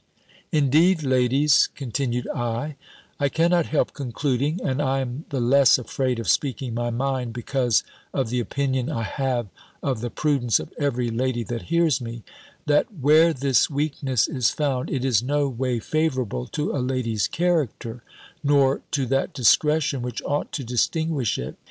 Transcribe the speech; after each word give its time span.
"Indeed, 0.51 1.03
ladies," 1.03 1.67
continued 1.75 2.27
I, 2.33 2.75
"I 3.19 3.29
cannot 3.29 3.67
help 3.67 3.93
concluding 3.93 4.59
(and 4.63 4.81
I 4.81 4.99
am 4.99 5.25
the 5.29 5.39
less 5.39 5.77
afraid 5.77 6.17
of 6.17 6.27
speaking 6.27 6.73
my 6.73 6.89
mind, 6.89 7.33
because 7.33 7.83
of 8.11 8.31
the 8.31 8.39
opinion 8.39 8.89
I 8.89 9.03
have 9.03 9.49
of 9.83 10.01
the 10.01 10.09
prudence 10.09 10.59
of 10.59 10.73
every 10.79 11.11
lady 11.11 11.43
that 11.43 11.65
hears 11.69 12.01
me), 12.01 12.23
that 12.65 12.87
where 12.99 13.31
this 13.31 13.69
weakness 13.69 14.27
is 14.27 14.49
found, 14.49 14.89
it 14.89 15.05
is 15.05 15.21
no 15.21 15.47
way 15.47 15.77
favourable 15.77 16.47
to 16.47 16.71
a 16.75 16.81
lady's 16.81 17.27
character, 17.27 18.01
nor 18.43 18.81
to 18.89 19.05
that 19.05 19.33
discretion 19.35 20.01
which 20.01 20.23
ought 20.23 20.51
to 20.53 20.63
distinguish 20.63 21.37
it. 21.37 21.57